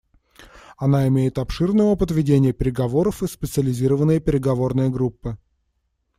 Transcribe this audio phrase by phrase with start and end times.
[0.77, 5.37] Она имеет обширный опыт ведения переговоров и специализированные переговорные группы.